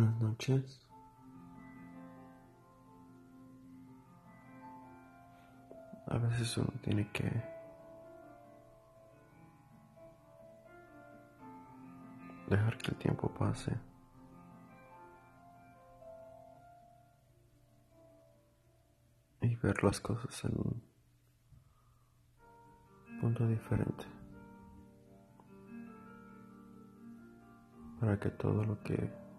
Buenas 0.00 0.20
noches. 0.22 0.80
A 6.06 6.16
veces 6.16 6.56
uno 6.56 6.72
tiene 6.80 7.12
que 7.12 7.30
dejar 12.48 12.78
que 12.78 12.92
el 12.92 12.96
tiempo 12.96 13.28
pase. 13.28 13.78
Y 19.42 19.54
ver 19.56 19.84
las 19.84 20.00
cosas 20.00 20.44
en 20.46 20.52
un 20.56 20.82
punto 23.20 23.46
diferente. 23.46 24.06
Para 28.00 28.18
que 28.18 28.30
todo 28.30 28.64
lo 28.64 28.82
que 28.82 29.29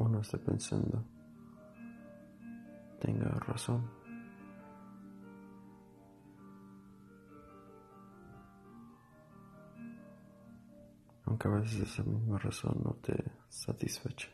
uno 0.00 0.20
esté 0.20 0.38
pensando 0.38 1.04
tenga 3.00 3.30
razón. 3.40 3.82
Aunque 11.24 11.48
a 11.48 11.50
veces 11.52 11.80
esa 11.80 12.02
misma 12.02 12.38
razón 12.38 12.80
no 12.84 12.92
te 12.94 13.14
satisfeche. 13.48 14.28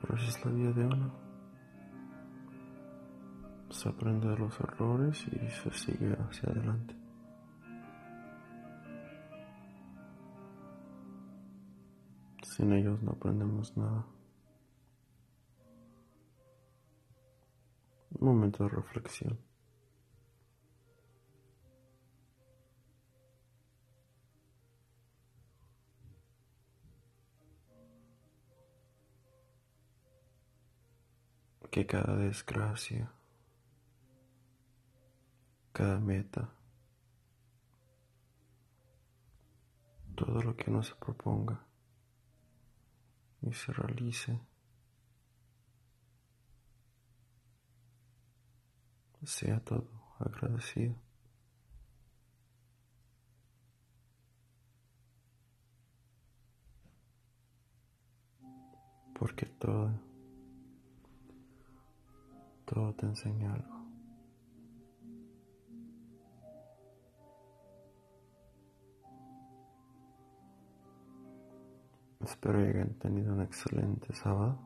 Pero 0.00 0.14
esa 0.14 0.28
es 0.28 0.44
la 0.44 0.52
vida 0.52 0.72
de 0.72 0.86
uno. 0.86 1.12
Se 3.70 3.88
aprende 3.88 4.28
de 4.28 4.38
los 4.38 4.60
errores 4.60 5.26
y 5.28 5.48
se 5.48 5.70
sigue 5.70 6.12
hacia 6.12 6.50
adelante. 6.50 7.07
Sin 12.48 12.72
ellos 12.72 13.02
no 13.02 13.12
aprendemos 13.12 13.76
nada. 13.76 14.06
Un 18.18 18.26
momento 18.26 18.64
de 18.64 18.70
reflexión. 18.70 19.38
Que 31.70 31.86
cada 31.86 32.16
desgracia, 32.16 33.12
cada 35.72 36.00
meta, 36.00 36.50
todo 40.16 40.42
lo 40.42 40.56
que 40.56 40.70
uno 40.70 40.82
se 40.82 40.94
proponga, 40.96 41.67
y 43.42 43.52
se 43.52 43.72
realice. 43.72 44.40
Sea 49.24 49.60
todo 49.60 49.88
agradecido. 50.18 50.94
Porque 59.18 59.46
todo, 59.46 59.90
todo 62.64 62.94
te 62.94 63.06
enseña 63.06 63.52
algo. 63.54 63.77
Espero 72.20 72.58
que 72.58 72.68
hayan 72.68 72.94
tenido 72.98 73.32
un 73.32 73.42
excelente 73.42 74.12
sábado 74.12 74.58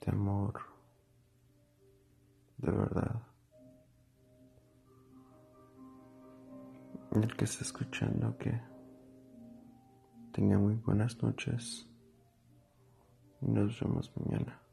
de 0.00 0.12
amor, 0.12 0.54
de 2.58 2.70
verdad. 2.70 3.22
El 7.12 7.36
que 7.36 7.44
está 7.44 7.64
escuchando 7.64 8.36
que 8.38 8.60
tenga 10.32 10.56
muy 10.56 10.74
buenas 10.74 11.20
noches 11.22 11.88
y 13.40 13.46
nos 13.46 13.80
vemos 13.80 14.12
mañana. 14.16 14.67